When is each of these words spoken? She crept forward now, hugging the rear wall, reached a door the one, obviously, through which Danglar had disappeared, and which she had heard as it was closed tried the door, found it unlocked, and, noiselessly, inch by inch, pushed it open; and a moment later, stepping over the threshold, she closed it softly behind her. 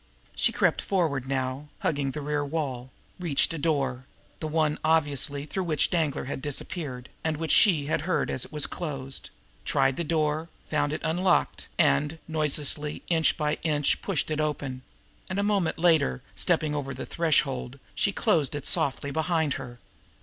She 0.35 0.51
crept 0.51 0.81
forward 0.81 1.27
now, 1.27 1.69
hugging 1.81 2.09
the 2.09 2.21
rear 2.21 2.43
wall, 2.43 2.89
reached 3.19 3.53
a 3.53 3.59
door 3.59 4.07
the 4.39 4.47
one, 4.47 4.79
obviously, 4.83 5.45
through 5.45 5.65
which 5.65 5.91
Danglar 5.91 6.25
had 6.25 6.41
disappeared, 6.41 7.07
and 7.23 7.37
which 7.37 7.51
she 7.51 7.85
had 7.85 8.01
heard 8.01 8.31
as 8.31 8.43
it 8.43 8.51
was 8.51 8.65
closed 8.65 9.29
tried 9.63 9.97
the 9.97 10.03
door, 10.03 10.49
found 10.65 10.91
it 10.91 11.01
unlocked, 11.03 11.67
and, 11.77 12.17
noiselessly, 12.27 13.03
inch 13.09 13.37
by 13.37 13.59
inch, 13.61 14.01
pushed 14.01 14.31
it 14.31 14.41
open; 14.41 14.81
and 15.29 15.37
a 15.37 15.43
moment 15.43 15.77
later, 15.77 16.23
stepping 16.35 16.73
over 16.73 16.95
the 16.95 17.05
threshold, 17.05 17.77
she 17.93 18.11
closed 18.11 18.55
it 18.55 18.65
softly 18.65 19.11
behind 19.11 19.53
her. 19.53 19.77